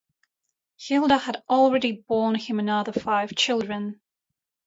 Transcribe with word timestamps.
Hilda 0.79 1.15
had 1.19 1.43
already 1.47 1.91
borne 1.91 2.33
him 2.33 2.57
another 2.57 2.91
five 2.91 3.35
children. 3.35 4.01